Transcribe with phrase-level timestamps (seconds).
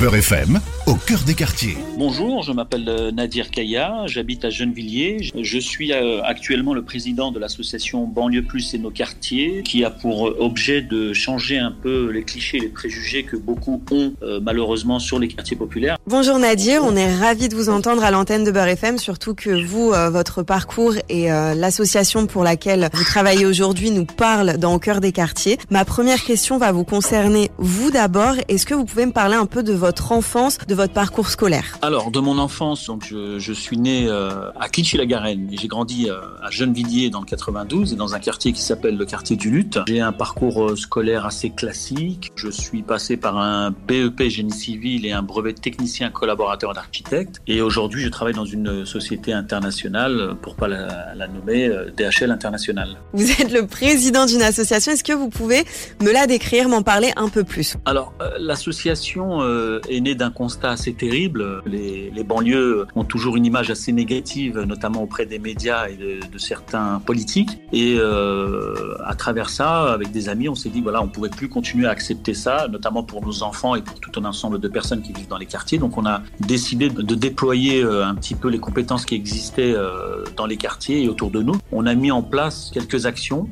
[0.00, 1.76] Beurre FM, au cœur des quartiers.
[1.98, 5.30] Bonjour, je m'appelle euh, Nadir Kaya, j'habite à Gennevilliers.
[5.38, 9.90] Je suis euh, actuellement le président de l'association Banlieue Plus et nos quartiers, qui a
[9.90, 14.14] pour euh, objet de changer un peu les clichés et les préjugés que beaucoup ont
[14.40, 15.98] malheureusement sur les quartiers populaires.
[16.06, 19.62] Bonjour Nadir, on est ravi de vous entendre à l'antenne de Beurre FM, surtout que
[19.66, 25.00] vous, votre parcours et l'association pour laquelle vous travaillez aujourd'hui nous parlent dans Au cœur
[25.00, 25.58] des quartiers.
[25.68, 28.36] Ma première question va vous concerner vous d'abord.
[28.48, 31.78] Est-ce que vous pouvez me parler un peu de votre enfance, de votre parcours scolaire
[31.82, 36.08] Alors, de mon enfance, donc je, je suis né euh, à Clichy-la-Garenne et j'ai grandi
[36.08, 39.50] euh, à Gennevilliers dans le 92 et dans un quartier qui s'appelle le quartier du
[39.50, 39.78] Lutte.
[39.88, 42.30] J'ai un parcours euh, scolaire assez classique.
[42.36, 47.40] Je suis passé par un BEP génie civil et un brevet de technicien collaborateur d'architecte.
[47.46, 52.96] Et aujourd'hui, je travaille dans une société internationale, pour pas la, la nommer, DHL International.
[53.12, 54.92] Vous êtes le président d'une association.
[54.92, 55.64] Est-ce que vous pouvez
[56.02, 57.76] me la décrire, m'en parler un peu plus?
[57.84, 59.40] Alors, l'association
[59.88, 61.62] est née d'un constat assez terrible.
[61.66, 67.00] Les, banlieues ont toujours une image assez négative, notamment auprès des médias et de, certains
[67.04, 67.58] politiques.
[67.72, 71.48] Et euh, à travers ça, avec des amis, on s'est dit voilà, on pouvait plus
[71.48, 75.02] continuer à accepter ça, notamment pour nos enfants et pour tout un ensemble de personnes
[75.02, 75.78] qui vivent dans les quartiers.
[75.78, 80.24] Donc, on a décidé de déployer euh, un petit peu les compétences qui existaient euh,
[80.36, 81.56] dans les quartiers et autour de nous.
[81.72, 83.48] On a mis en place quelques actions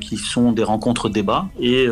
[0.00, 1.46] qui sont des rencontres débats.
[1.58, 1.86] Et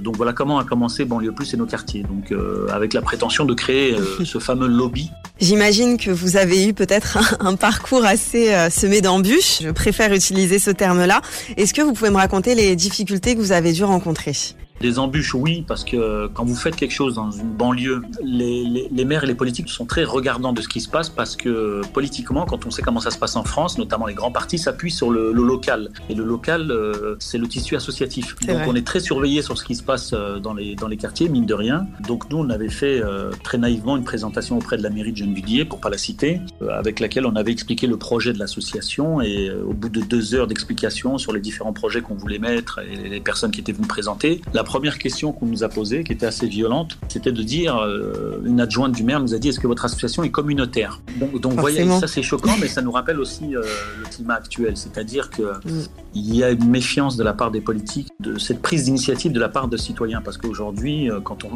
[0.00, 2.02] donc voilà comment a commencé Banlieue Plus et nos quartiers.
[2.02, 2.34] Donc
[2.70, 5.10] avec la prétention de créer euh, ce fameux lobby.
[5.42, 9.60] J'imagine que vous avez eu peut-être un, un, parcours assez euh, semé d'embûches.
[9.62, 11.20] Je préfère utiliser ce terme-là.
[11.58, 14.32] Est-ce que vous pouvez me raconter les difficultés que vous avez dû rencontrer?
[14.80, 18.88] Des embûches, oui, parce que quand vous faites quelque chose dans une banlieue, les, les,
[18.90, 21.82] les, maires et les politiques sont très regardants de ce qui se passe parce que
[21.92, 24.90] politiquement, quand on sait comment ça se passe en France, notamment les grands partis s'appuient
[24.90, 25.90] sur le, le, local.
[26.08, 28.36] Et le local, euh, c'est le tissu associatif.
[28.46, 28.66] Donc vrai.
[28.68, 31.28] on est très surveillé sur ce qui se passe euh, dans les, dans les quartiers,
[31.28, 31.86] mine de rien.
[32.06, 35.16] Donc nous, on avait fait euh, très naïvement une présentation auprès de la mairie de
[35.16, 39.20] Gennevilliers, pour pas la citer, euh, avec laquelle on avait expliqué le projet de l'association.
[39.20, 42.80] Et euh, au bout de deux heures d'explication sur les différents projets qu'on voulait mettre
[42.80, 46.12] et les personnes qui étaient venues présenter, la première question qu'on nous a posée, qui
[46.12, 49.58] était assez violente, c'était de dire, euh, une adjointe du maire nous a dit, est-ce
[49.58, 51.00] que votre association est communautaire?
[51.18, 53.62] Donc, donc voyez, ça c'est choquant, mais ça nous rappelle aussi euh,
[53.98, 55.86] le climat actuel, c'est-à-dire que mm.
[56.14, 59.40] il y a une méfiance de la part des politiques, de cette prise d'initiative de
[59.40, 61.50] la part de citoyens, parce qu'aujourd'hui, euh, quand on,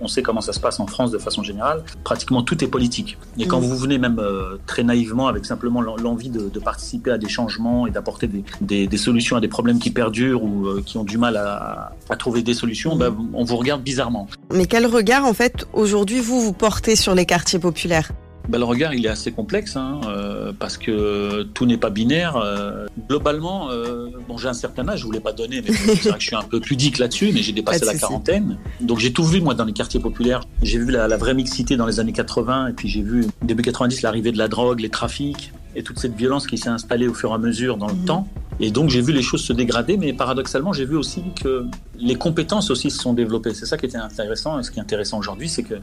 [0.00, 3.18] on sait comment ça se passe en France de façon générale, pratiquement tout est politique.
[3.38, 3.64] Et quand mmh.
[3.64, 7.86] vous venez même euh, très naïvement avec simplement l'envie de, de, participer à des changements
[7.86, 11.04] et d'apporter des, des, des, solutions à des problèmes qui perdurent ou euh, qui ont
[11.04, 12.98] du mal à, à trouver des solutions, mmh.
[12.98, 14.28] ben, on vous regarde bizarrement.
[14.52, 18.10] Mais quel regard en fait aujourd'hui vous vous portez sur les quartiers populaires?
[18.48, 22.36] Ben, le regard, il est assez complexe, hein, euh, parce que tout n'est pas binaire.
[22.36, 26.08] Euh, globalement, euh, bon, j'ai un certain âge, je ne voulais pas donner, mais c'est
[26.08, 28.58] vrai que je suis un peu pudique là-dessus, mais j'ai dépassé la quarantaine.
[28.80, 30.40] Donc j'ai tout vu, moi, dans les quartiers populaires.
[30.62, 33.62] J'ai vu la, la, vraie mixité dans les années 80, et puis j'ai vu, début
[33.62, 37.14] 90, l'arrivée de la drogue, les trafics, et toute cette violence qui s'est installée au
[37.14, 38.04] fur et à mesure dans le mmh.
[38.06, 38.28] temps.
[38.60, 41.66] Et donc j'ai vu les choses se dégrader, mais paradoxalement j'ai vu aussi que
[41.98, 43.54] les compétences aussi se sont développées.
[43.54, 44.58] C'est ça qui était intéressant.
[44.58, 45.74] Et ce qui est intéressant aujourd'hui, c'est que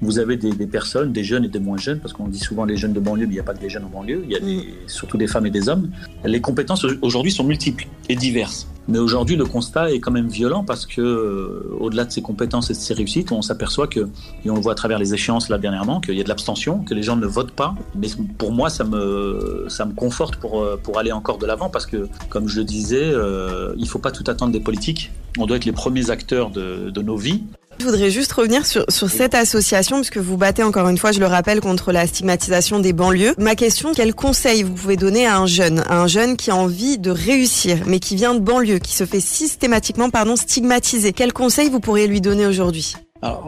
[0.00, 2.64] vous avez des, des, personnes, des jeunes et des moins jeunes, parce qu'on dit souvent
[2.64, 4.32] les jeunes de banlieue, mais il n'y a pas que des jeunes en banlieue, il
[4.32, 5.90] y a des, surtout des femmes et des hommes.
[6.24, 8.66] Les compétences aujourd'hui sont multiples et diverses.
[8.88, 12.70] Mais aujourd'hui, le constat est quand même violent parce que, euh, au-delà de ses compétences
[12.70, 14.08] et de ses réussites, on s'aperçoit que,
[14.44, 16.78] et on le voit à travers les échéances là dernièrement, qu'il y a de l'abstention,
[16.80, 17.74] que les gens ne votent pas.
[17.94, 18.08] Mais
[18.38, 21.86] pour moi, ça me, ça me conforte pour, euh, pour aller encore de l'avant parce
[21.86, 25.10] que, comme je le disais, euh, il ne faut pas tout attendre des politiques.
[25.38, 27.42] On doit être les premiers acteurs de, de nos vies.
[27.78, 31.26] Je voudrais juste revenir sur, cette association, puisque vous battez encore une fois, je le
[31.26, 33.34] rappelle, contre la stigmatisation des banlieues.
[33.38, 36.56] Ma question, quel conseil vous pouvez donner à un jeune, à un jeune qui a
[36.56, 41.12] envie de réussir, mais qui vient de banlieue, qui se fait systématiquement pardon, stigmatiser.
[41.12, 42.94] Quel conseil vous pourriez lui donner aujourd'hui?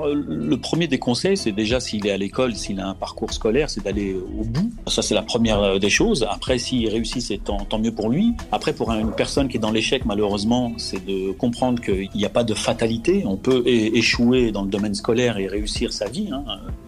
[0.04, 3.32] Euh, le premier des conseils, c'est déjà s'il est à l'école, s'il a un parcours
[3.32, 4.70] scolaire, c'est d'aller au bout.
[4.86, 6.26] Ça, c'est la première euh, des choses.
[6.30, 8.34] Après, s'il réussit, c'est tant, mieux pour lui.
[8.52, 12.30] Après, pour une personne qui est dans l'échec, malheureusement, c'est de comprendre qu'il n'y a
[12.30, 13.24] pas de fatalité.
[13.26, 16.28] On peut échouer dans le domaine scolaire et réussir sa vie.
[16.32, 16.44] Hein.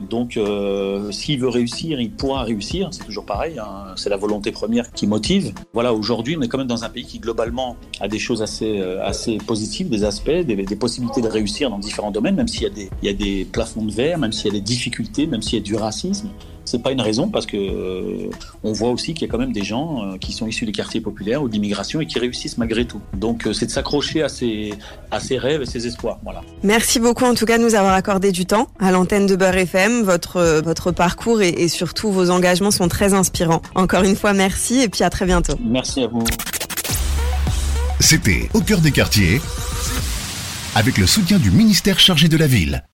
[0.08, 2.88] Donc, euh, s'il veut réussir, il pourra réussir.
[2.92, 3.58] C'est toujours pareil.
[3.58, 3.94] Hein.
[3.96, 5.52] C'est la volonté première qui motive.
[5.72, 8.80] Voilà, aujourd'hui, on est quand même dans un pays qui, globalement, a des choses assez,
[9.02, 12.66] assez positives, des aspects, des, des possibilités de réussir dans différents domaines, même s'il y
[12.66, 15.26] a des, il y a des plafonds de verre, même s'il y a des difficultés,
[15.26, 16.28] même s'il y a du racisme.
[16.64, 18.30] C'est pas une raison parce que euh,
[18.62, 20.72] on voit aussi qu'il y a quand même des gens euh, qui sont issus des
[20.72, 23.00] quartiers populaires ou d'immigration et qui réussissent malgré tout.
[23.14, 24.74] Donc euh, c'est de s'accrocher à ses,
[25.10, 26.20] à ses rêves et ses espoirs.
[26.22, 26.42] Voilà.
[26.62, 29.56] Merci beaucoup en tout cas de nous avoir accordé du temps à l'antenne de Beurre
[29.56, 30.02] FM.
[30.02, 33.62] Votre, votre parcours et, et surtout vos engagements sont très inspirants.
[33.74, 35.54] Encore une fois, merci et puis à très bientôt.
[35.64, 36.24] Merci à vous.
[37.98, 39.40] C'était Au cœur des quartiers
[40.74, 42.82] avec le soutien du ministère chargé de la ville.